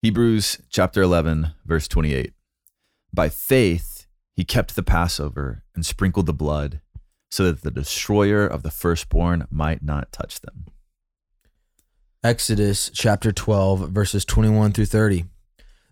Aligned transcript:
Hebrews 0.00 0.58
chapter 0.70 1.02
11, 1.02 1.54
verse 1.66 1.88
28. 1.88 2.32
By 3.12 3.28
faith, 3.28 4.06
he 4.32 4.44
kept 4.44 4.76
the 4.76 4.84
Passover 4.84 5.64
and 5.74 5.84
sprinkled 5.84 6.26
the 6.26 6.32
blood 6.32 6.80
so 7.32 7.46
that 7.46 7.62
the 7.62 7.72
destroyer 7.72 8.46
of 8.46 8.62
the 8.62 8.70
firstborn 8.70 9.48
might 9.50 9.82
not 9.82 10.12
touch 10.12 10.40
them. 10.40 10.66
Exodus 12.22 12.92
chapter 12.94 13.32
12, 13.32 13.90
verses 13.90 14.24
21 14.24 14.70
through 14.70 14.86
30. 14.86 15.24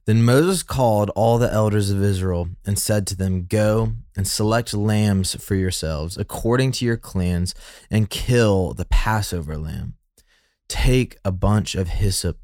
Then 0.04 0.22
Moses 0.22 0.62
called 0.62 1.10
all 1.16 1.38
the 1.38 1.52
elders 1.52 1.90
of 1.90 2.00
Israel 2.00 2.50
and 2.64 2.78
said 2.78 3.08
to 3.08 3.16
them, 3.16 3.46
Go 3.46 3.94
and 4.16 4.28
select 4.28 4.72
lambs 4.72 5.34
for 5.34 5.56
yourselves 5.56 6.16
according 6.16 6.70
to 6.72 6.84
your 6.84 6.96
clans 6.96 7.56
and 7.90 8.08
kill 8.08 8.72
the 8.72 8.84
Passover 8.84 9.58
lamb. 9.58 9.94
Take 10.68 11.16
a 11.24 11.32
bunch 11.32 11.74
of 11.74 11.88
hyssop 11.88 12.38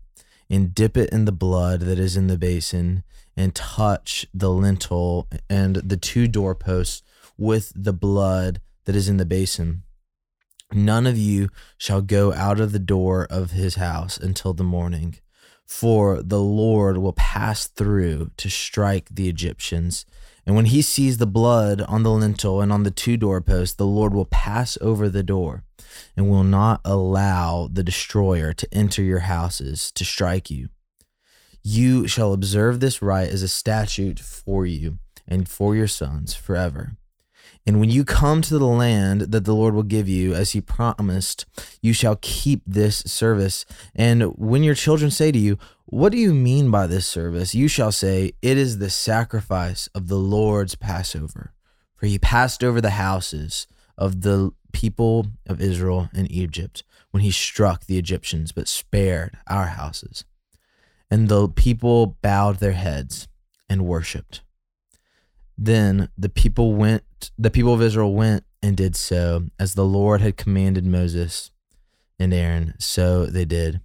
and 0.53 0.75
dip 0.75 0.99
it 0.99 1.09
in 1.11 1.25
the 1.25 1.33
blood 1.33 1.81
that 1.81 1.99
is 1.99 2.15
in 2.15 2.27
the 2.27 2.37
basin 2.37 3.03
and 3.35 3.55
touch 3.55 4.27
the 4.35 4.51
lintel 4.51 5.27
and 5.49 5.77
the 5.77 5.97
two 5.97 6.29
doorposts 6.29 7.03
with 7.39 7.73
the 7.75 7.95
blood 7.95 8.61
that 8.85 8.95
is 8.95 9.09
in 9.09 9.17
the 9.17 9.25
basin. 9.25 9.83
None 10.71 11.07
of 11.07 11.17
you 11.17 11.49
shall 11.79 12.03
go 12.03 12.35
out 12.35 12.61
of 12.61 12.73
the 12.73 12.79
door 12.79 13.27
of 13.31 13.53
his 13.53 13.77
house 13.77 14.19
until 14.19 14.53
the 14.53 14.63
morning, 14.63 15.17
for 15.65 16.23
the 16.23 16.41
Lord 16.41 16.99
will 16.99 17.15
pass 17.15 17.67
through 17.67 18.31
to 18.37 18.51
strike 18.51 19.09
the 19.11 19.31
Egyptians. 19.31 20.05
And 20.45 20.57
when 20.57 20.67
he 20.67 20.83
sees 20.83 21.19
the 21.19 21.27
blood 21.27 21.83
on 21.83 22.03
the 22.03 22.11
lintel 22.11 22.61
and 22.61 22.73
on 22.73 22.83
the 22.83 22.91
two 22.91 23.17
doorposts, 23.17 23.77
the 23.77 23.87
Lord 23.87 24.13
will 24.13 24.25
pass 24.25 24.77
over 24.81 25.09
the 25.09 25.23
door 25.23 25.65
and 26.17 26.29
will 26.29 26.45
not 26.45 26.81
allow 26.85 27.69
the 27.73 27.85
destroyer 27.85 28.53
to 28.53 28.75
enter 28.75 29.03
your 29.03 29.21
houses 29.21 29.93
to 29.93 30.05
strike 30.05 30.51
you. 30.51 30.69
You 31.63 32.09
shall 32.09 32.33
observe 32.33 32.81
this 32.81 33.01
rite 33.01 33.29
as 33.29 33.43
a 33.43 33.49
statute 33.49 34.19
for 34.19 34.67
you 34.67 34.99
and 35.29 35.49
for 35.49 35.77
your 35.77 35.87
sons 35.87 36.35
forever. 36.35 36.97
And 37.65 37.79
when 37.79 37.91
you 37.91 38.05
come 38.05 38.43
to 38.43 38.59
the 38.59 38.67
land 38.67 39.21
that 39.33 39.45
the 39.45 39.55
Lord 39.55 39.75
will 39.75 39.85
give 39.85 40.09
you, 40.09 40.35
as 40.35 40.51
he 40.51 40.61
promised, 40.61 41.47
you 41.81 41.93
shall 41.93 42.19
keep 42.21 42.63
this 42.67 42.99
service. 43.07 43.65
And 43.95 44.23
when 44.37 44.65
your 44.65 44.75
children 44.75 45.11
say 45.11 45.31
to 45.31 45.39
you, 45.39 45.59
What 45.85 46.11
do 46.11 46.19
you 46.19 46.35
mean 46.35 46.71
by 46.71 46.89
this 46.89 47.07
service? 47.07 47.55
You 47.55 47.69
shall 47.69 47.93
say, 47.93 48.33
It 48.43 48.59
is 48.59 48.79
the 48.79 48.91
sacrifice 48.91 49.89
of 49.95 50.09
the 50.09 50.19
Lord's 50.19 50.75
Passover. 50.75 51.53
For 51.95 52.07
he 52.07 52.19
passed 52.19 52.65
over 52.65 52.81
the 52.81 52.91
houses 52.91 53.69
of 53.97 54.23
the 54.23 54.51
people 54.73 55.29
of 55.47 55.61
Israel 55.61 56.11
in 56.13 56.27
Egypt 56.27 56.83
when 57.13 57.23
he 57.23 57.31
struck 57.31 57.85
the 57.85 57.99
Egyptians, 57.99 58.51
but 58.51 58.67
spared 58.67 59.37
our 59.47 59.67
houses. 59.67 60.25
And 61.11 61.29
the 61.29 61.49
people 61.49 62.19
bowed 62.23 62.57
their 62.57 62.73
heads 62.73 63.29
and 63.69 63.87
worshiped. 63.87 64.43
Then 65.57 66.09
the 66.19 66.31
people 66.31 66.75
went, 66.75 67.05
the 67.39 67.51
people 67.51 67.75
of 67.75 67.83
Israel 67.83 68.15
went 68.15 68.45
and 68.63 68.77
did 68.77 68.97
so 68.97 69.47
as 69.59 69.75
the 69.75 69.85
Lord 69.85 70.21
had 70.21 70.37
commanded 70.37 70.87
Moses 70.87 71.51
and 72.19 72.33
Aaron. 72.33 72.75
So 72.79 73.27
they 73.27 73.45
did. 73.45 73.81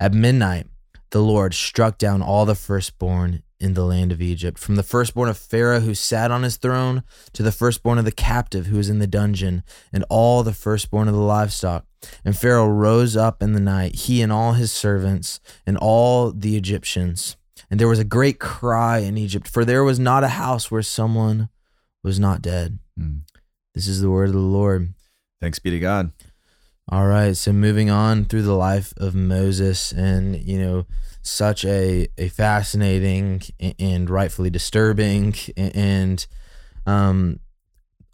At 0.00 0.14
midnight, 0.14 0.66
the 1.10 1.22
Lord 1.22 1.54
struck 1.54 1.98
down 1.98 2.22
all 2.22 2.44
the 2.44 2.54
firstborn 2.54 3.42
in 3.60 3.74
the 3.74 3.84
land 3.84 4.12
of 4.12 4.22
Egypt, 4.22 4.58
from 4.58 4.76
the 4.76 4.82
firstborn 4.82 5.28
of 5.28 5.36
Pharaoh 5.36 5.80
who 5.80 5.94
sat 5.94 6.30
on 6.30 6.44
his 6.44 6.56
throne 6.56 7.02
to 7.32 7.42
the 7.42 7.50
firstborn 7.50 7.98
of 7.98 8.04
the 8.04 8.12
captive 8.12 8.66
who 8.66 8.76
was 8.76 8.88
in 8.88 9.00
the 9.00 9.06
dungeon, 9.06 9.64
and 9.92 10.04
all 10.08 10.42
the 10.42 10.52
firstborn 10.52 11.08
of 11.08 11.14
the 11.14 11.20
livestock. 11.20 11.84
And 12.24 12.38
Pharaoh 12.38 12.68
rose 12.68 13.16
up 13.16 13.42
in 13.42 13.54
the 13.54 13.60
night, 13.60 13.96
he 13.96 14.22
and 14.22 14.32
all 14.32 14.52
his 14.52 14.70
servants, 14.70 15.40
and 15.66 15.76
all 15.76 16.30
the 16.30 16.56
Egyptians. 16.56 17.36
And 17.70 17.80
there 17.80 17.88
was 17.88 17.98
a 17.98 18.04
great 18.04 18.38
cry 18.38 18.98
in 18.98 19.18
Egypt, 19.18 19.48
for 19.48 19.64
there 19.64 19.82
was 19.82 19.98
not 19.98 20.24
a 20.24 20.28
house 20.28 20.70
where 20.70 20.82
someone 20.82 21.48
was 22.02 22.18
not 22.20 22.42
dead. 22.42 22.78
Hmm. 22.96 23.18
This 23.74 23.86
is 23.88 24.00
the 24.00 24.10
word 24.10 24.28
of 24.28 24.34
the 24.34 24.38
Lord. 24.40 24.94
Thanks 25.40 25.58
be 25.58 25.70
to 25.70 25.78
God. 25.78 26.12
All 26.90 27.06
right, 27.06 27.36
so 27.36 27.52
moving 27.52 27.90
on 27.90 28.24
through 28.24 28.42
the 28.42 28.54
life 28.56 28.94
of 28.96 29.14
Moses, 29.14 29.92
and 29.92 30.36
you 30.42 30.58
know, 30.58 30.86
such 31.22 31.64
a 31.66 32.08
a 32.16 32.28
fascinating 32.28 33.42
and 33.78 34.08
rightfully 34.08 34.48
disturbing 34.48 35.34
and 35.56 36.26
um, 36.86 37.40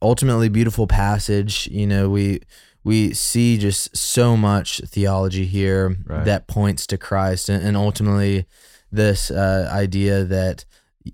ultimately 0.02 0.48
beautiful 0.48 0.88
passage. 0.88 1.68
You 1.68 1.86
know, 1.86 2.10
we 2.10 2.40
we 2.82 3.14
see 3.14 3.56
just 3.58 3.96
so 3.96 4.36
much 4.36 4.80
theology 4.86 5.46
here 5.46 5.96
Right. 6.04 6.24
that 6.24 6.48
points 6.48 6.84
to 6.88 6.98
Christ, 6.98 7.48
and, 7.48 7.64
and 7.64 7.76
ultimately 7.76 8.44
this 8.90 9.30
uh, 9.30 9.70
idea 9.72 10.24
that 10.24 10.64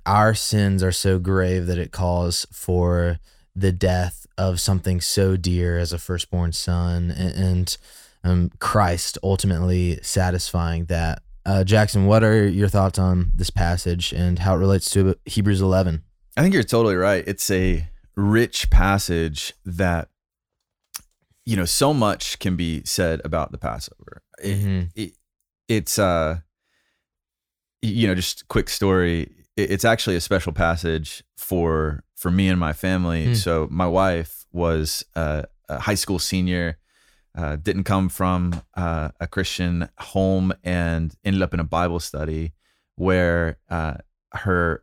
our 0.06 0.34
sins 0.34 0.82
are 0.82 0.92
so 0.92 1.18
grave 1.18 1.66
that 1.66 1.78
it 1.78 1.92
calls 1.92 2.46
for 2.52 3.18
the 3.54 3.72
death 3.72 4.26
of 4.38 4.60
something 4.60 5.00
so 5.00 5.36
dear 5.36 5.78
as 5.78 5.92
a 5.92 5.98
firstborn 5.98 6.52
son, 6.52 7.10
and, 7.10 7.34
and 7.34 7.76
um, 8.24 8.50
Christ 8.58 9.18
ultimately 9.22 9.98
satisfying 10.02 10.84
that. 10.86 11.22
Uh, 11.44 11.64
Jackson, 11.64 12.06
what 12.06 12.22
are 12.22 12.46
your 12.46 12.68
thoughts 12.68 12.98
on 12.98 13.32
this 13.34 13.50
passage 13.50 14.12
and 14.12 14.38
how 14.40 14.54
it 14.54 14.58
relates 14.58 14.88
to 14.90 15.16
Hebrews 15.24 15.60
11? 15.60 16.02
I 16.36 16.42
think 16.42 16.54
you're 16.54 16.62
totally 16.62 16.96
right. 16.96 17.24
It's 17.26 17.50
a 17.50 17.88
rich 18.14 18.70
passage 18.70 19.54
that, 19.64 20.08
you 21.44 21.56
know, 21.56 21.64
so 21.64 21.92
much 21.92 22.38
can 22.38 22.56
be 22.56 22.82
said 22.84 23.20
about 23.24 23.50
the 23.52 23.58
Passover. 23.58 24.22
It- 24.42 24.58
Mhm. 24.58 24.90
it- 24.94 25.16
it's, 25.68 25.98
uh, 25.98 26.40
you 27.82 28.06
know, 28.06 28.14
just 28.14 28.46
quick 28.48 28.68
story. 28.68 29.30
It- 29.62 29.71
It's 29.71 29.84
actually 29.84 30.16
a 30.16 30.21
special 30.21 30.53
passage 30.53 31.22
for 31.37 32.03
for 32.16 32.31
me 32.31 32.48
and 32.48 32.60
my 32.60 32.72
family. 32.75 33.26
Hmm. 33.28 33.34
So 33.34 33.69
my 33.71 33.87
wife 33.87 34.44
was 34.53 35.04
uh, 35.16 35.43
a 35.69 35.78
high 35.81 35.94
school 35.94 36.19
senior, 36.19 36.76
uh, 37.34 37.56
didn't 37.56 37.84
come 37.84 38.09
from 38.10 38.62
uh, 38.76 39.09
a 39.21 39.26
Christian 39.26 39.88
home, 39.98 40.53
and 40.62 41.15
ended 41.25 41.41
up 41.43 41.54
in 41.54 41.60
a 41.60 41.65
Bible 41.65 42.00
study 42.00 42.53
where 42.97 43.59
uh, 43.71 43.94
her 44.32 44.82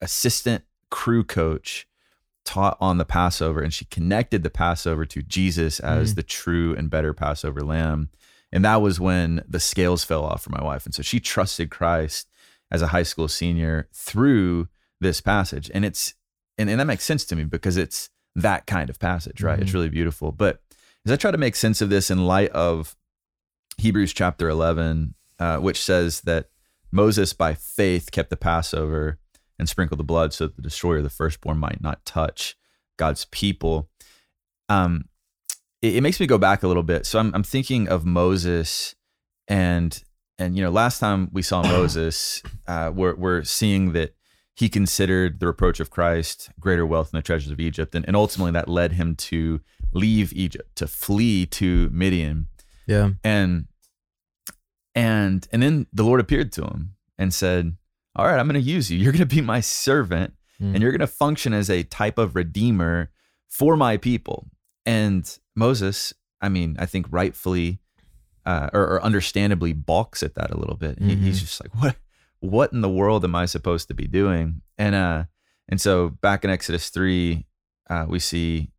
assistant 0.00 0.64
crew 0.90 1.24
coach 1.24 1.86
taught 2.44 2.76
on 2.80 2.98
the 2.98 3.04
Passover 3.04 3.60
and 3.60 3.72
she 3.72 3.84
connected 3.86 4.42
the 4.42 4.50
Passover 4.50 5.04
to 5.06 5.22
Jesus 5.22 5.78
as 5.80 6.12
Mm. 6.12 6.16
the 6.16 6.22
true 6.22 6.74
and 6.76 6.90
better 6.90 7.12
Passover 7.14 7.60
lamb. 7.62 8.10
And 8.52 8.64
that 8.64 8.82
was 8.82 9.00
when 9.00 9.42
the 9.48 9.60
scales 9.60 10.04
fell 10.04 10.24
off 10.24 10.42
for 10.42 10.50
my 10.50 10.62
wife. 10.62 10.84
And 10.84 10.94
so 10.94 11.02
she 11.02 11.20
trusted 11.20 11.70
Christ 11.70 12.28
as 12.72 12.82
a 12.82 12.88
high 12.88 13.04
school 13.04 13.28
senior 13.28 13.86
through 13.94 14.66
this 15.00 15.20
passage. 15.20 15.70
And 15.72 15.84
it's 15.84 16.14
and, 16.58 16.68
and 16.68 16.80
that 16.80 16.86
makes 16.86 17.04
sense 17.04 17.24
to 17.26 17.36
me 17.36 17.44
because 17.44 17.76
it's 17.76 18.10
that 18.34 18.66
kind 18.66 18.90
of 18.90 18.98
passage, 18.98 19.42
right? 19.42 19.58
It's 19.60 19.70
Mhm. 19.70 19.74
really 19.74 19.88
beautiful. 19.90 20.32
But 20.32 20.60
as 21.06 21.12
I 21.12 21.16
try 21.16 21.30
to 21.30 21.38
make 21.38 21.54
sense 21.56 21.80
of 21.80 21.88
this 21.90 22.10
in 22.10 22.26
light 22.26 22.50
of 22.50 22.96
Hebrews 23.78 24.12
chapter 24.12 24.48
11, 24.48 25.14
uh, 25.38 25.58
which 25.58 25.80
says 25.82 26.22
that 26.22 26.50
Moses 26.90 27.32
by 27.32 27.54
faith 27.54 28.10
kept 28.10 28.30
the 28.30 28.36
Passover 28.36 29.18
and 29.58 29.68
sprinkled 29.68 29.98
the 29.98 30.04
blood 30.04 30.32
so 30.32 30.46
that 30.46 30.56
the 30.56 30.62
destroyer 30.62 30.98
of 30.98 31.04
the 31.04 31.10
firstborn 31.10 31.58
might 31.58 31.80
not 31.82 32.04
touch 32.04 32.54
God's 32.98 33.24
people. 33.26 33.88
Um, 34.68 35.06
it, 35.80 35.96
it 35.96 36.00
makes 36.02 36.20
me 36.20 36.26
go 36.26 36.38
back 36.38 36.62
a 36.62 36.68
little 36.68 36.82
bit. 36.82 37.06
So 37.06 37.18
I'm, 37.18 37.34
I'm 37.34 37.42
thinking 37.42 37.88
of 37.88 38.04
Moses 38.04 38.94
and 39.48 40.02
and 40.38 40.56
you 40.56 40.62
know 40.62 40.70
last 40.70 40.98
time 40.98 41.28
we 41.32 41.42
saw 41.42 41.62
Moses, 41.76 42.42
uh, 42.66 42.90
we're 42.94 43.14
we're 43.14 43.42
seeing 43.44 43.92
that 43.92 44.14
he 44.54 44.68
considered 44.68 45.40
the 45.40 45.46
reproach 45.46 45.80
of 45.80 45.88
Christ 45.90 46.50
greater 46.60 46.84
wealth 46.86 47.10
than 47.10 47.18
the 47.18 47.22
treasures 47.22 47.50
of 47.50 47.58
Egypt, 47.60 47.94
and, 47.94 48.06
and 48.06 48.14
ultimately 48.16 48.52
that 48.52 48.68
led 48.68 48.92
him 48.92 49.16
to 49.16 49.60
leave 49.92 50.32
Egypt 50.32 50.76
to 50.76 50.86
flee 50.86 51.46
to 51.46 51.88
Midian 51.90 52.48
Yeah. 52.86 53.10
and 53.24 53.66
and 54.94 55.46
and 55.52 55.62
then 55.62 55.86
the 55.92 56.02
lord 56.04 56.20
appeared 56.20 56.52
to 56.52 56.62
him 56.64 56.94
and 57.18 57.32
said 57.32 57.76
all 58.16 58.26
right 58.26 58.38
i'm 58.38 58.46
going 58.46 58.62
to 58.62 58.70
use 58.70 58.90
you 58.90 58.98
you're 58.98 59.12
going 59.12 59.26
to 59.28 59.34
be 59.34 59.40
my 59.40 59.60
servant 59.60 60.34
Mm. 60.60 60.74
and 60.74 60.82
you're 60.82 60.92
going 60.92 61.00
to 61.00 61.06
function 61.08 61.52
as 61.54 61.68
a 61.70 61.82
type 61.82 62.18
of 62.18 62.36
redeemer 62.36 63.10
for 63.48 63.74
my 63.76 63.96
people 63.96 64.48
and 64.86 65.38
moses 65.56 66.12
i 66.42 66.48
mean 66.48 66.76
i 66.78 66.86
think 66.86 67.06
rightfully 67.10 67.80
uh, 68.44 68.68
or, 68.72 68.82
or 68.82 69.02
understandably 69.02 69.72
balks 69.72 70.22
at 70.22 70.34
that 70.34 70.50
a 70.50 70.58
little 70.58 70.76
bit 70.76 70.98
he, 71.00 71.14
he's 71.16 71.40
just 71.40 71.62
like 71.62 71.74
what 71.82 71.96
what 72.40 72.72
in 72.72 72.80
the 72.80 72.88
world 72.88 73.24
am 73.24 73.34
i 73.34 73.44
supposed 73.46 73.88
to 73.88 73.94
be 73.94 74.06
doing 74.06 74.60
and 74.78 74.94
uh 74.94 75.24
and 75.68 75.80
so 75.80 76.08
back 76.08 76.44
in 76.44 76.50
exodus 76.50 76.88
3 76.90 77.46
uh, 77.90 78.06
we 78.08 78.18
see 78.18 78.70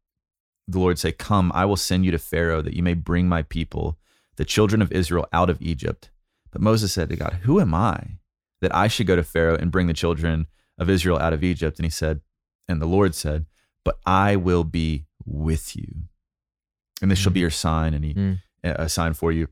the 0.67 0.79
lord 0.79 0.99
say 0.99 1.11
come 1.11 1.51
i 1.55 1.63
will 1.65 1.77
send 1.77 2.03
you 2.05 2.11
to 2.11 2.17
pharaoh 2.19 2.61
that 2.61 2.73
you 2.75 2.83
may 2.83 2.93
bring 2.93 3.27
my 3.29 3.41
people 3.43 3.97
the 4.35 4.45
children 4.45 4.81
of 4.81 4.91
Israel 4.91 5.27
out 5.31 5.49
of 5.49 5.61
Egypt. 5.61 6.09
But 6.51 6.61
Moses 6.61 6.93
said 6.93 7.09
to 7.09 7.15
God, 7.15 7.39
Who 7.43 7.59
am 7.59 7.73
I 7.73 8.17
that 8.61 8.73
I 8.75 8.87
should 8.87 9.07
go 9.07 9.15
to 9.15 9.23
Pharaoh 9.23 9.57
and 9.57 9.71
bring 9.71 9.87
the 9.87 9.93
children 9.93 10.47
of 10.77 10.89
Israel 10.89 11.19
out 11.19 11.33
of 11.33 11.43
Egypt? 11.43 11.77
And 11.77 11.85
he 11.85 11.89
said, 11.89 12.21
And 12.67 12.81
the 12.81 12.85
Lord 12.87 13.15
said, 13.15 13.45
But 13.83 13.99
I 14.05 14.35
will 14.35 14.63
be 14.63 15.05
with 15.25 15.75
you. 15.75 15.87
And 17.01 17.11
this 17.11 17.19
shall 17.19 17.31
be 17.31 17.41
your 17.41 17.49
sign, 17.49 17.93
and 17.93 18.05
he 18.05 18.13
Mm. 18.13 18.39
A 18.63 18.89
sign 18.89 19.13
for 19.13 19.31
you. 19.31 19.47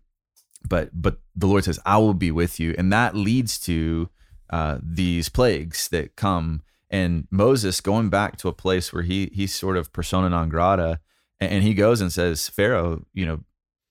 but 0.69 0.89
but 0.93 1.19
the 1.35 1.47
Lord 1.47 1.63
says, 1.63 1.79
"I 1.85 1.97
will 1.97 2.13
be 2.13 2.31
with 2.31 2.59
you," 2.59 2.75
and 2.77 2.93
that 2.93 3.15
leads 3.15 3.59
to 3.61 4.09
uh, 4.51 4.77
these 4.83 5.27
plagues 5.29 5.87
that 5.89 6.15
come. 6.15 6.61
And 6.89 7.27
Moses 7.31 7.81
going 7.81 8.09
back 8.09 8.37
to 8.37 8.47
a 8.47 8.53
place 8.53 8.93
where 8.93 9.03
he 9.03 9.31
he's 9.33 9.55
sort 9.55 9.77
of 9.77 9.91
persona 9.91 10.29
non 10.29 10.49
grata, 10.49 10.99
and, 11.39 11.51
and 11.51 11.63
he 11.63 11.73
goes 11.73 11.99
and 12.01 12.11
says, 12.13 12.47
"Pharaoh, 12.49 13.05
you 13.13 13.25
know, 13.25 13.39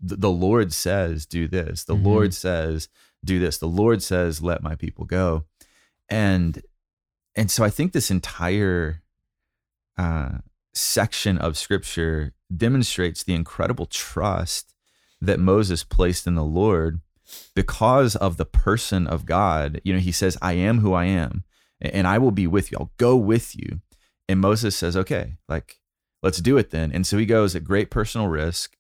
the, 0.01 0.17
the 0.17 0.31
Lord 0.31 0.73
says 0.73 1.27
do 1.27 1.49
this. 1.49 1.85
The 1.85 1.97
Mhm. 1.97 2.05
Lord 2.05 2.35
says 2.35 2.89
do 3.25 3.39
this. 3.41 3.59
The 3.59 3.67
Lord 3.83 4.03
says 4.03 4.41
let 4.43 4.63
my 4.63 4.77
people 4.77 5.05
go," 5.07 5.45
and 6.09 6.63
and 7.35 7.51
so 7.51 7.65
I 7.65 7.71
think 7.71 7.93
this 7.93 8.11
entire 8.11 9.03
uh, 9.99 10.39
section 10.73 11.37
of 11.39 11.57
Scripture 11.59 12.33
demonstrates 12.55 13.25
the 13.25 13.35
incredible 13.35 13.87
trust 13.87 14.75
that 15.21 15.41
Moses 15.41 15.85
placed 15.85 16.27
in 16.27 16.35
the 16.35 16.45
Lord 16.45 17.01
because 17.55 18.17
of 18.17 18.37
the 18.37 18.45
person 18.45 19.07
of 19.07 19.27
God. 19.27 19.81
You 19.85 19.93
know, 19.93 20.01
he 20.01 20.13
says, 20.13 20.39
I 20.43 20.55
am 20.55 20.79
who 20.79 20.93
I 20.93 21.05
am, 21.05 21.45
and 21.81 22.07
I 22.07 22.19
will 22.19 22.31
be 22.31 22.47
with 22.47 22.71
you. 22.71 22.79
I'll 22.81 22.93
go 22.97 23.17
with 23.17 23.57
you. 23.57 23.81
And 24.29 24.41
Moses 24.41 24.77
says, 24.77 24.97
okay, 24.97 25.37
like, 25.49 25.81
let's 26.23 26.39
do 26.39 26.57
it 26.57 26.71
then. 26.71 26.93
And 26.93 27.07
so 27.07 27.19
he 27.19 27.27
goes 27.27 27.55
at 27.55 27.65
great 27.65 27.91
personal 27.91 28.29
risk 28.29 28.77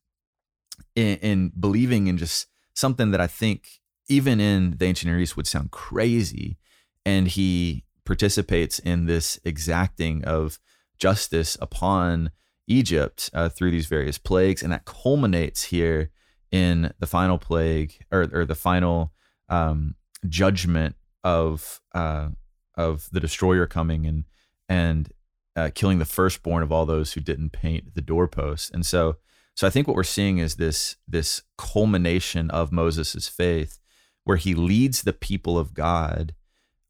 in, 0.95 1.17
in 1.19 1.53
believing 1.59 2.07
in 2.07 2.19
just 2.19 2.47
something 2.75 3.11
that 3.11 3.21
I 3.21 3.27
think, 3.27 3.81
even 4.09 4.41
in 4.41 4.77
the 4.79 4.87
ancient 4.87 5.11
Near 5.11 5.21
East, 5.21 5.37
would 5.37 5.47
sound 5.47 5.71
crazy. 5.71 6.59
And 7.05 7.29
he 7.29 7.85
participates 8.05 8.79
in 8.79 9.07
this 9.07 9.41
exacting 9.45 10.25
of 10.25 10.59
justice 10.99 11.57
upon 11.61 12.31
Egypt 12.67 13.31
uh, 13.33 13.49
through 13.49 13.71
these 13.71 13.87
various 13.87 14.19
plagues. 14.19 14.63
And 14.63 14.73
that 14.73 14.85
culminates 14.85 15.65
here 15.65 16.11
in 16.53 16.93
the 16.99 17.07
final 17.07 17.39
plague 17.39 18.05
or, 18.11 18.29
or 18.33 18.45
the 18.45 18.55
final 18.55 19.13
um, 19.49 19.95
judgment 20.29 20.97
of 21.23 21.81
uh, 21.95 22.29
of 22.77 23.09
the 23.13 23.21
destroyer 23.21 23.67
coming 23.67 24.07
and 24.07 24.25
and 24.69 25.13
uh, 25.57 25.71
killing 25.75 25.99
the 25.99 26.05
firstborn 26.05 26.63
of 26.63 26.73
all 26.73 26.87
those 26.87 27.13
who 27.13 27.21
didn't 27.21 27.51
paint 27.51 27.95
the 27.95 28.01
doorpost. 28.01 28.73
And 28.73 28.85
so 28.87 29.17
so 29.55 29.67
I 29.67 29.71
think 29.71 29.87
what 29.87 29.97
we're 29.97 30.05
seeing 30.05 30.39
is 30.39 30.57
this 30.57 30.97
this 31.07 31.43
culmination 31.59 32.51
of 32.51 32.73
Moses' 32.73 33.29
faith 33.29 33.79
where 34.25 34.37
he 34.37 34.55
leads 34.55 35.03
the 35.03 35.13
people 35.13 35.59
of 35.59 35.75
God 35.75 36.35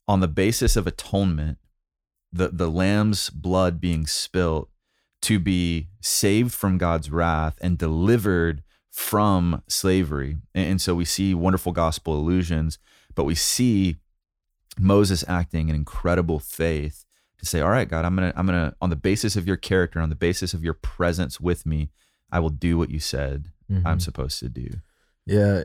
on 0.07 0.19
the 0.19 0.27
basis 0.27 0.75
of 0.75 0.87
atonement, 0.87 1.57
the 2.31 2.49
the 2.49 2.69
lamb's 2.69 3.29
blood 3.29 3.79
being 3.81 4.07
spilt 4.07 4.69
to 5.23 5.39
be 5.39 5.89
saved 6.01 6.53
from 6.53 6.77
God's 6.77 7.11
wrath 7.11 7.57
and 7.61 7.77
delivered 7.77 8.63
from 8.91 9.63
slavery. 9.67 10.37
And, 10.53 10.81
so 10.81 10.93
we 10.95 11.05
see 11.05 11.33
wonderful 11.33 11.71
gospel 11.71 12.13
illusions, 12.15 12.77
but 13.15 13.23
we 13.23 13.35
see 13.35 13.95
Moses 14.77 15.23
acting 15.27 15.69
in 15.69 15.75
incredible 15.75 16.39
faith 16.39 17.05
to 17.39 17.45
say, 17.45 17.61
"All 17.61 17.69
right, 17.69 17.87
God, 17.89 18.05
I'm 18.05 18.15
gonna, 18.15 18.33
I'm 18.35 18.45
gonna, 18.45 18.75
on 18.81 18.89
the 18.89 18.95
basis 18.95 19.35
of 19.35 19.47
your 19.47 19.57
character, 19.57 19.99
on 19.99 20.09
the 20.09 20.15
basis 20.15 20.53
of 20.53 20.63
your 20.63 20.73
presence 20.73 21.39
with 21.41 21.65
me, 21.65 21.89
I 22.31 22.39
will 22.39 22.49
do 22.49 22.77
what 22.77 22.89
you 22.89 22.99
said 22.99 23.45
I'm 23.69 23.97
Mhm. 23.97 24.01
supposed 24.01 24.39
to 24.39 24.49
do." 24.49 24.69
Yeah. 25.25 25.63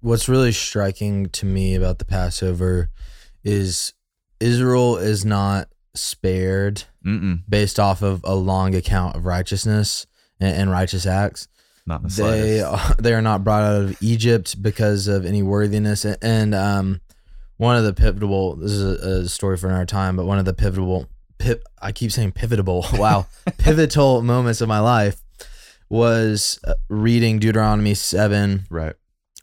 What's 0.00 0.28
really 0.28 0.52
striking 0.52 1.28
to 1.30 1.46
me 1.46 1.74
about 1.74 1.98
the 1.98 2.04
Passover 2.04 2.90
is 3.44 3.92
Israel 4.40 4.96
is 4.96 5.24
not 5.24 5.68
spared 5.94 6.84
Mm-mm, 7.04 7.42
based 7.48 7.78
off 7.78 8.02
of 8.02 8.20
a 8.24 8.34
long 8.34 8.74
account 8.74 9.14
of 9.16 9.24
righteousness 9.26 10.06
and, 10.40 10.56
and 10.56 10.70
righteous 10.70 11.06
acts. 11.06 11.46
Not 11.86 12.02
the 12.02 12.08
They 12.08 12.60
are, 12.62 12.94
they 12.98 13.12
are 13.14 13.22
not 13.22 13.42
brought 13.44 13.62
out 13.62 13.82
of 13.82 14.02
Egypt 14.02 14.62
because 14.62 15.08
of 15.08 15.24
any 15.26 15.42
worthiness. 15.42 16.04
And, 16.04 16.54
um, 16.54 17.00
one 17.58 17.76
of 17.76 17.84
the 17.84 17.92
pivotal, 17.92 18.56
this 18.56 18.72
is 18.72 18.82
a, 19.04 19.08
a 19.24 19.28
story 19.28 19.56
for 19.56 19.68
another 19.68 19.86
time, 19.86 20.16
but 20.16 20.26
one 20.26 20.38
of 20.38 20.44
the 20.44 20.54
pivotal, 20.54 21.08
pip, 21.38 21.62
I 21.80 21.92
keep 21.92 22.10
saying 22.10 22.32
pivotal, 22.32 22.84
wow, 22.94 23.26
pivotal 23.58 24.22
moments 24.22 24.60
of 24.60 24.68
my 24.68 24.80
life 24.80 25.22
was 25.88 26.58
uh, 26.64 26.74
reading 26.88 27.38
Deuteronomy 27.38 27.94
7 27.94 28.64
Right. 28.70 28.94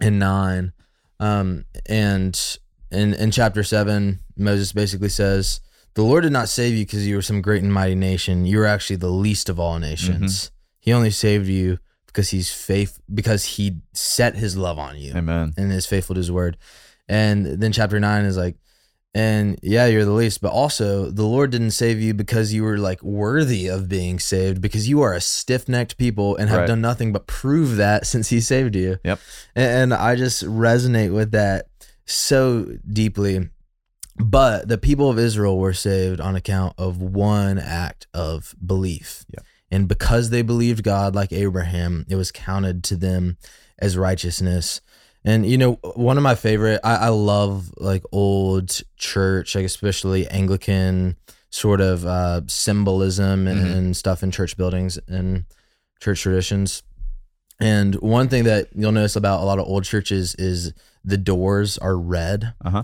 and 0.01 0.19
9. 0.19 0.73
Um, 1.19 1.65
and 1.85 2.57
in, 2.91 3.13
in 3.13 3.31
chapter 3.31 3.63
7, 3.63 4.19
Moses 4.35 4.71
basically 4.73 5.09
says, 5.09 5.61
The 5.93 6.01
Lord 6.03 6.23
did 6.23 6.33
not 6.33 6.49
save 6.49 6.73
you 6.73 6.85
because 6.85 7.07
you 7.07 7.15
were 7.15 7.21
some 7.21 7.41
great 7.41 7.61
and 7.63 7.73
mighty 7.73 7.95
nation. 7.95 8.45
You 8.45 8.57
were 8.59 8.65
actually 8.65 8.95
the 8.97 9.09
least 9.11 9.47
of 9.49 9.59
all 9.59 9.77
nations. 9.79 10.51
He 10.79 10.91
only 10.91 11.11
saved 11.11 11.47
you 11.47 11.77
because 12.09 12.29
he's 12.29 12.51
faith 12.51 12.99
because 13.13 13.45
he 13.45 13.77
set 13.93 14.35
his 14.35 14.57
love 14.57 14.77
on 14.77 14.97
you 14.97 15.13
Amen. 15.15 15.53
and 15.57 15.71
is 15.71 15.85
faithful 15.85 16.15
to 16.15 16.19
his 16.19 16.31
word. 16.31 16.57
And 17.07 17.45
then 17.45 17.71
chapter 17.71 17.99
nine 17.99 18.25
is 18.25 18.37
like, 18.37 18.55
and 19.15 19.57
yeah, 19.63 19.87
you're 19.87 20.05
the 20.05 20.11
least, 20.11 20.39
but 20.41 20.51
also 20.51 21.09
the 21.09 21.25
Lord 21.25 21.49
didn't 21.49 21.71
save 21.71 21.99
you 21.99 22.13
because 22.13 22.53
you 22.53 22.61
were 22.63 22.77
like 22.77 23.01
worthy 23.01 23.67
of 23.67 23.89
being 23.89 24.19
saved, 24.19 24.61
because 24.61 24.87
you 24.87 25.01
are 25.01 25.13
a 25.13 25.21
stiff 25.21 25.67
necked 25.67 25.97
people 25.97 26.35
and 26.35 26.47
have 26.49 26.59
Right. 26.59 26.67
done 26.67 26.81
nothing 26.81 27.11
but 27.11 27.25
prove 27.25 27.77
that 27.77 28.05
since 28.11 28.29
he 28.29 28.39
saved 28.39 28.75
you. 28.75 28.97
Yep. 29.03 29.19
And, 29.55 29.65
and 29.65 29.93
I 29.95 30.15
just 30.15 30.43
resonate 30.45 31.11
with 31.13 31.31
that 31.31 31.65
so 32.05 32.77
deeply. 32.87 33.49
But 34.21 34.67
the 34.67 34.77
people 34.77 35.09
of 35.09 35.17
Israel 35.17 35.57
were 35.57 35.73
saved 35.73 36.19
on 36.19 36.35
account 36.35 36.73
of 36.77 37.01
one 37.01 37.57
act 37.57 38.05
of 38.13 38.53
belief. 38.63 39.25
Yep. 39.33 39.45
And 39.71 39.87
because 39.87 40.29
they 40.29 40.41
believed 40.41 40.83
God 40.83 41.13
like 41.15 41.31
Abraham, 41.31 42.05
it 42.09 42.15
was 42.15 42.31
counted 42.31 42.83
to 42.85 42.95
them 42.95 43.37
as 43.77 43.97
righteousness. 43.97 44.81
And 45.23 45.45
you 45.45 45.57
know, 45.57 45.73
one 45.95 46.17
of 46.17 46.23
my 46.23 46.35
favorite, 46.35 46.79
I, 46.83 46.95
I 46.95 47.07
love 47.09 47.71
like 47.77 48.03
old 48.11 48.79
church, 48.97 49.53
like 49.55 49.65
especially 49.65 50.27
Anglican 50.27 51.15
sort 51.51 51.81
of 51.81 52.05
uh, 52.05 52.41
symbolism 52.47 53.47
and, 53.47 53.59
Mhm. 53.65 53.75
and 53.75 53.97
stuff 53.97 54.23
in 54.23 54.31
church 54.31 54.55
buildings 54.57 54.97
and 55.07 55.45
church 55.99 56.21
traditions. 56.21 56.83
And 57.59 57.95
one 57.95 58.29
thing 58.29 58.45
that 58.45 58.69
you'll 58.73 58.91
notice 58.93 59.15
about 59.15 59.41
a 59.41 59.45
lot 59.45 59.59
of 59.59 59.65
old 59.67 59.83
churches 59.83 60.35
is 60.35 60.73
the 61.03 61.17
doors 61.17 61.77
are 61.77 61.97
red. 61.97 62.53
Uh 62.63 62.69
huh. 62.69 62.83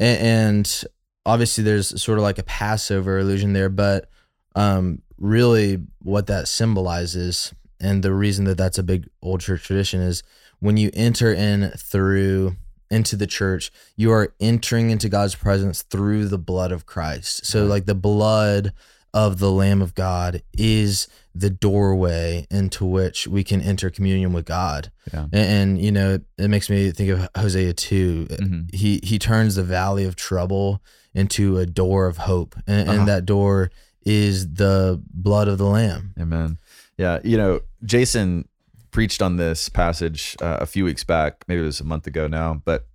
A- 0.00 0.02
and 0.20 0.84
obviously 1.26 1.62
there's 1.62 2.00
sort 2.02 2.18
of 2.18 2.22
like 2.22 2.38
a 2.38 2.42
passover 2.44 3.18
illusion 3.18 3.52
there 3.52 3.68
but 3.68 4.08
um 4.56 5.02
really 5.18 5.80
what 6.02 6.26
that 6.26 6.48
symbolizes 6.48 7.52
and 7.80 8.02
the 8.02 8.12
reason 8.12 8.44
that 8.44 8.56
that's 8.56 8.78
a 8.78 8.82
big 8.82 9.08
old 9.22 9.40
church 9.40 9.64
tradition 9.64 10.00
is 10.00 10.22
when 10.60 10.76
you 10.76 10.90
enter 10.94 11.32
in 11.32 11.70
through 11.76 12.56
into 12.90 13.16
the 13.16 13.26
church 13.26 13.70
you 13.96 14.10
are 14.12 14.32
entering 14.40 14.90
into 14.90 15.08
god's 15.08 15.34
presence 15.34 15.82
through 15.82 16.26
the 16.26 16.38
blood 16.38 16.72
of 16.72 16.86
christ 16.86 17.44
so 17.44 17.66
like 17.66 17.84
the 17.86 17.94
blood 17.94 18.72
of 19.12 19.38
the 19.38 19.50
lamb 19.50 19.82
of 19.82 19.94
god 19.94 20.42
is 20.56 21.08
the 21.34 21.50
doorway 21.50 22.46
into 22.50 22.84
which 22.84 23.26
we 23.26 23.42
can 23.44 23.60
enter 23.60 23.90
communion 23.90 24.32
with 24.32 24.44
god 24.44 24.90
Yeah. 25.12 25.24
and, 25.24 25.34
and 25.34 25.82
you 25.82 25.92
know 25.92 26.14
it, 26.14 26.22
it 26.38 26.48
makes 26.48 26.70
me 26.70 26.90
think 26.92 27.10
of 27.10 27.28
hosea 27.36 27.72
2 27.72 28.26
Mhm. 28.30 28.74
he 28.74 29.00
he 29.02 29.18
turns 29.18 29.56
the 29.56 29.62
valley 29.64 30.04
of 30.04 30.16
trouble 30.16 30.80
into 31.14 31.58
a 31.58 31.66
door 31.66 32.06
of 32.06 32.18
hope 32.18 32.54
and, 32.66 32.88
Uh-huh. 32.88 32.98
and 33.00 33.08
that 33.08 33.26
door 33.26 33.70
is 34.08 34.54
the 34.54 35.00
blood 35.12 35.48
of 35.48 35.58
the 35.58 35.66
lamb 35.66 36.14
Amen. 36.18 36.58
Yeah, 36.96 37.20
you 37.22 37.36
know, 37.36 37.60
Jason 37.84 38.48
preached 38.90 39.22
on 39.22 39.36
this 39.36 39.68
passage 39.68 40.36
uh, 40.42 40.58
a 40.60 40.66
few 40.66 40.84
weeks 40.84 41.04
back, 41.04 41.44
maybe 41.46 41.60
it 41.60 41.64
was 41.64 41.80
a 41.80 41.84
month 41.84 42.06
ago 42.08 42.26
now, 42.26 42.60
but 42.64 42.88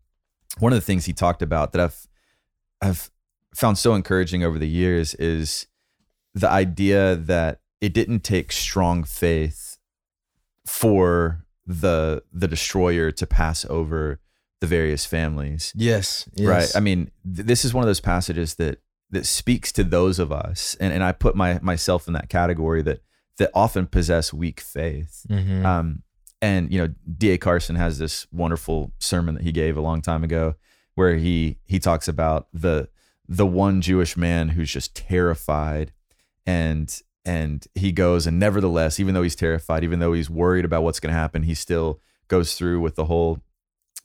one 0.59 0.73
of 0.73 0.77
the 0.77 0.85
things 0.85 1.05
he 1.05 1.13
talked 1.13 1.41
about 1.41 1.71
that 1.71 1.81
I've 1.81 2.07
I've 2.81 3.11
found 3.55 3.77
so 3.77 3.93
encouraging 3.93 4.43
over 4.43 4.59
the 4.59 4.67
years 4.67 5.13
is 5.15 5.67
the 6.33 6.49
idea 6.49 7.15
that 7.15 7.61
it 7.79 7.93
didn't 7.93 8.23
take 8.23 8.51
strong 8.51 9.03
faith 9.03 9.77
for 10.65 11.45
the 11.65 12.23
the 12.31 12.47
destroyer 12.47 13.11
to 13.11 13.25
pass 13.27 13.65
over 13.69 14.19
the 14.59 14.67
various 14.67 15.05
families. 15.05 15.71
yes, 15.75 16.27
Right. 16.39 16.71
I 16.75 16.79
mean, 16.79 17.11
th- 17.23 17.45
this 17.45 17.63
is 17.65 17.73
one 17.73 17.83
of 17.83 17.87
those 17.87 17.99
passages 17.99 18.55
that 18.55 18.79
that 19.13 19.25
speaks 19.25 19.71
to 19.71 19.83
those 19.83 20.19
of 20.19 20.31
us, 20.31 20.75
and, 20.79 20.91
and 20.91 21.03
I 21.03 21.11
put 21.11 21.35
my 21.35 21.59
myself 21.61 22.07
in 22.07 22.13
that 22.13 22.29
category 22.29 22.81
that 22.81 23.01
that 23.37 23.51
often 23.53 23.87
possess 23.87 24.33
weak 24.33 24.59
faith. 24.59 25.25
Mhm. 25.29 25.63
Um, 25.63 26.03
and 26.41 26.71
you 26.71 26.79
know, 26.79 26.93
D.A. 27.17 27.37
Carson 27.37 27.75
has 27.77 27.99
this 27.99 28.27
wonderful 28.31 28.91
sermon 28.99 29.35
that 29.35 29.43
he 29.43 29.51
gave 29.51 29.77
a 29.77 29.81
long 29.81 30.01
time 30.01 30.23
ago, 30.23 30.55
where 30.95 31.15
he 31.15 31.59
he 31.65 31.79
talks 31.79 32.07
about 32.07 32.47
the 32.53 32.89
the 33.29 33.45
one 33.47 33.79
Jewish 33.81 34.17
man 34.17 34.49
who's 34.49 34.71
just 34.71 34.95
terrified, 34.95 35.93
and 36.45 37.01
and 37.23 37.65
he 37.75 37.91
goes 37.93 38.27
and 38.27 38.37
nevertheless, 38.39 38.99
even 38.99 39.13
though 39.13 39.23
he's 39.23 39.35
terrified, 39.35 39.83
even 39.83 39.99
though 39.99 40.11
he's 40.11 40.29
worried 40.29 40.65
about 40.65 40.83
what's 40.83 40.99
going 40.99 41.13
to 41.13 41.19
happen, 41.19 41.43
he 41.43 41.53
still 41.55 42.01
goes 42.27 42.55
through 42.55 42.81
with 42.81 42.95
the 42.95 43.05
whole 43.05 43.39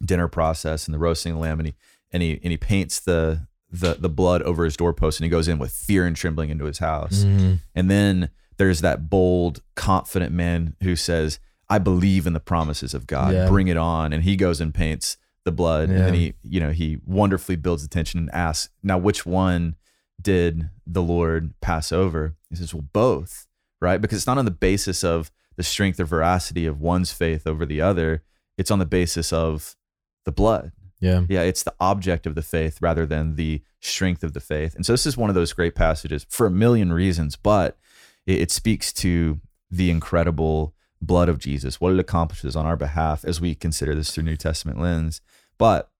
dinner 0.04 0.28
process 0.28 0.86
and 0.86 0.94
the 0.94 0.98
roasting 0.98 1.32
of 1.32 1.38
the 1.38 1.42
lamb, 1.42 1.58
and 1.58 1.68
he 1.68 1.74
and 2.12 2.22
he 2.22 2.40
and 2.42 2.52
he 2.52 2.56
paints 2.56 3.00
the 3.00 3.47
the 3.70 3.94
the 3.94 4.08
blood 4.08 4.42
over 4.42 4.64
his 4.64 4.76
doorpost, 4.76 5.20
and 5.20 5.25
he 5.25 5.30
goes 5.30 5.48
in 5.48 5.58
with 5.58 5.72
fear 5.72 6.06
and 6.06 6.16
trembling 6.16 6.50
into 6.50 6.64
his 6.64 6.78
house. 6.78 7.25
Mhm. 7.25 7.58
And 7.75 7.90
then 7.90 8.30
there's 8.56 8.80
that 8.80 9.08
bold, 9.08 9.62
confident 9.76 10.32
man 10.32 10.75
who 10.82 10.96
says, 10.96 11.38
I 11.68 11.78
believe 11.78 12.26
in 12.26 12.32
the 12.32 12.40
promises 12.40 12.94
of 12.94 13.06
God. 13.06 13.34
Yeah. 13.34 13.46
Bring 13.48 13.68
it 13.68 13.76
on. 13.76 14.12
And 14.12 14.25
he 14.25 14.37
goes 14.37 14.60
and 14.60 14.75
paints 14.75 15.16
the 15.44 15.52
blood. 15.52 15.90
And 15.90 15.98
then 15.98 16.14
he, 16.14 16.34
you 16.42 16.60
know, 16.60 16.70
he 16.72 16.98
wonderfully 17.06 17.56
builds 17.56 17.84
attention 17.84 18.18
and 18.20 18.30
asks, 18.32 18.70
now 18.82 18.98
which 18.98 19.25
one 19.25 19.76
did 20.20 20.70
the 20.87 21.02
Lord 21.02 21.54
pass 21.60 21.92
over? 21.92 22.34
He 22.50 22.56
says, 22.56 22.75
well, 22.75 22.87
both, 22.92 23.46
right? 23.80 24.00
Because 24.00 24.18
it's 24.18 24.26
not 24.26 24.38
on 24.38 24.44
the 24.44 24.50
basis 24.50 25.04
of 25.04 25.30
the 25.56 25.62
strength 25.62 26.00
or 26.00 26.04
veracity 26.04 26.66
of 26.66 26.80
one's 26.80 27.12
faith 27.12 27.46
over 27.46 27.64
the 27.66 27.80
other. 27.80 28.22
It's 28.56 28.70
on 28.70 28.78
the 28.78 28.87
basis 28.87 29.32
of 29.32 29.76
the 30.25 30.32
blood. 30.32 30.72
Yeah. 31.00 31.22
Yeah, 31.28 31.42
it's 31.42 31.62
the 31.62 31.74
object 31.80 32.26
of 32.26 32.34
the 32.34 32.42
faith 32.42 32.78
rather 32.80 33.06
than 33.06 33.36
the 33.36 33.62
strength 33.80 34.24
of 34.24 34.32
the 34.32 34.40
faith. 34.40 34.74
And 34.74 34.84
so 34.84 34.92
this 34.92 35.06
is 35.06 35.16
one 35.16 35.30
of 35.30 35.34
those 35.34 35.52
great 35.52 35.74
passages 35.74 36.26
for 36.28 36.46
a 36.46 36.50
million 36.50 36.92
reasons, 36.92 37.36
but 37.36 37.78
it, 38.26 38.40
it 38.40 38.50
speaks 38.50 38.92
to 38.94 39.40
the 39.70 39.90
incredible 39.90 40.74
blood 41.00 41.28
of 41.28 41.38
Jesus, 41.38 41.80
what 41.80 41.92
it 41.92 42.00
accomplishes 42.00 42.56
on 42.56 42.66
our 42.66 42.76
behalf 42.76 43.24
as 43.24 43.40
we 43.40 43.54
consider 43.54 43.94
this 43.94 44.10
through 44.10 44.24
New 44.24 44.36
Testament 44.36 44.80
lens. 44.80 45.20
But 45.56 45.90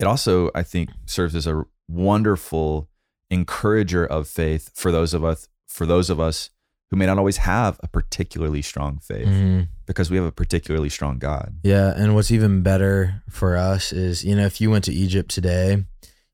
it 0.00 0.06
also, 0.06 0.50
I 0.54 0.62
think, 0.62 0.90
serves 1.04 1.34
as 1.34 1.46
a 1.46 1.64
wonderful 1.88 2.88
encourager 3.30 4.04
of 4.04 4.28
faith 4.28 4.70
for 4.74 4.92
those 4.92 5.12
of 5.14 5.24
us 5.24 5.48
for 5.66 5.84
those 5.84 6.10
of 6.10 6.20
us 6.20 6.50
who 6.90 6.96
may 6.96 7.06
not 7.06 7.18
always 7.18 7.38
have 7.38 7.80
a 7.82 7.88
particularly 7.88 8.62
strong 8.62 8.98
faith 8.98 9.26
Mhm. 9.26 9.68
because 9.86 10.10
we 10.10 10.16
have 10.16 10.26
a 10.26 10.32
particularly 10.32 10.88
strong 10.88 11.18
God. 11.18 11.54
Yeah, 11.62 11.92
and 11.96 12.14
what's 12.14 12.30
even 12.30 12.62
better 12.62 13.22
for 13.28 13.56
us 13.56 13.92
is, 13.92 14.24
you 14.24 14.36
know, 14.36 14.46
if 14.46 14.60
you 14.60 14.70
went 14.70 14.84
to 14.84 14.92
Egypt 14.92 15.30
today, 15.30 15.84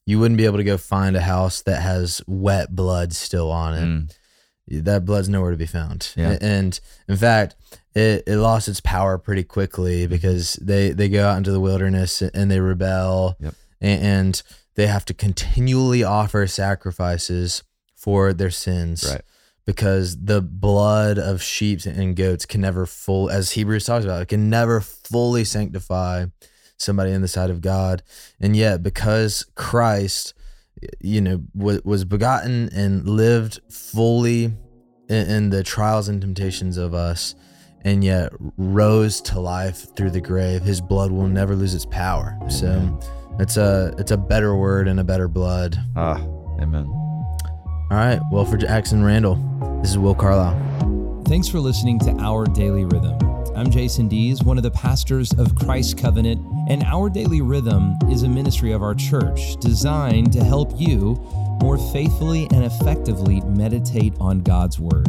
you 0.05 0.19
wouldn't 0.19 0.37
be 0.39 0.45
able 0.45 0.59
to 0.59 0.65
go 0.65 0.77
find 0.77 1.17
a 1.17 1.21
house 1.23 1.63
that 1.63 1.81
has 1.81 2.21
wet 2.27 2.75
blood 2.77 3.13
still 3.15 3.51
on 3.51 3.75
it. 3.75 3.85
Mm, 3.87 4.85
That 4.85 5.05
blood's 5.05 5.29
nowhere 5.29 5.51
to 5.51 5.57
be 5.57 5.67
found. 5.67 6.11
Yeah. 6.17 6.39
And 6.41 6.79
in 7.09 7.17
fact, 7.17 7.55
it, 7.95 8.23
it 8.27 8.37
lost 8.37 8.69
its 8.69 8.81
power 8.81 9.19
pretty 9.19 9.45
quickly 9.45 10.07
because 10.07 10.55
they, 10.55 10.91
they 10.91 11.09
go 11.09 11.27
out 11.29 11.37
into 11.39 11.51
the 11.53 11.61
wilderness 11.61 12.23
and 12.23 12.51
they 12.51 12.61
rebel 12.61 13.37
Yep. 13.41 13.55
and, 13.81 14.03
and 14.03 14.43
they 14.75 14.87
have 14.87 15.05
to 15.07 15.15
continually 15.15 16.03
offer 16.05 16.47
sacrifices 16.47 17.63
for 17.95 18.33
their 18.33 18.51
sins. 18.51 19.05
right. 19.09 19.21
Because 19.65 20.25
the 20.25 20.41
blood 20.43 21.19
of 21.19 21.43
sheep 21.43 21.85
and 21.87 22.17
goats 22.17 22.47
can 22.47 22.61
never 22.61 22.87
full 22.87 23.31
as 23.31 23.53
Hebrews 23.53 23.85
talks 23.85 24.05
about 24.05 24.23
it 24.23 24.29
can 24.29 24.51
never 24.51 24.81
fully 24.81 25.45
sanctify 25.45 26.27
somebody 26.77 27.13
in 27.13 27.23
the 27.23 27.29
sight 27.29 27.51
of 27.51 27.61
God. 27.61 28.03
And 28.41 28.57
yet 28.57 28.83
because 28.83 29.47
Christ 29.55 30.35
you 31.01 31.21
know 31.21 31.43
was, 31.55 31.83
was 31.85 32.05
begotten 32.05 32.69
and 32.73 33.09
lived 33.09 33.61
fully 33.71 34.45
in, 35.09 35.31
in 35.31 35.51
the 35.51 35.63
trials 35.63 36.09
and 36.09 36.21
temptations 36.21 36.77
of 36.77 36.95
us 36.95 37.35
and 37.83 38.03
yet 38.03 38.33
rose 38.57 39.21
to 39.21 39.41
life 39.41 39.95
through 39.97 40.11
the 40.11 40.21
grave 40.21 40.63
his 40.63 40.81
blood 40.81 41.11
will 41.11 41.29
never 41.29 41.55
lose 41.55 41.75
its 41.75 41.87
power. 41.87 42.39
So 42.49 42.99
it's 43.39 43.57
a 43.57 43.95
it's 43.99 44.11
a 44.11 44.17
better 44.17 44.57
word 44.57 44.89
and 44.89 45.01
a 45.01 45.05
better 45.05 45.29
blood. 45.29 45.79
Ah, 45.97 46.21
amen. 46.61 47.02
All 47.93 47.99
right 47.99 48.21
well 48.31 48.47
for 48.47 48.57
Jackson 48.57 49.05
Randall 49.05 49.35
this 49.83 49.91
is 49.91 49.99
Will 49.99 50.15
Carlisle 50.15 51.23
Thanks 51.27 51.47
for 51.47 51.61
listening 51.61 51.99
to 52.01 52.11
Our 52.21 52.47
Daily 52.47 52.85
Rhythm. 52.85 53.19
I'm 53.55 53.71
Jason 53.71 54.09
Dees, 54.09 54.43
one 54.43 54.57
of 54.57 54.63
the 54.63 54.71
pastors 54.71 55.33
of 55.35 55.55
Christ 55.55 55.99
Covenant, 55.99 56.41
and 56.69 56.83
Our 56.85 57.11
Daily 57.11 57.43
Rhythm 57.43 57.97
is 58.11 58.23
a 58.23 58.29
ministry 58.29 58.73
of 58.73 58.83
our 58.83 58.95
church 58.95 59.57
designed 59.61 60.33
to 60.33 60.43
help 60.43 60.73
you 60.79 61.15
more 61.61 61.79
faithfully 61.93 62.49
and 62.51 62.65
effectively 62.65 63.41
meditate 63.43 64.15
on 64.21 64.41
God's 64.41 64.79
Word. 64.79 65.09